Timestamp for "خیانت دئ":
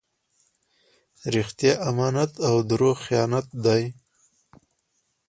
3.05-3.83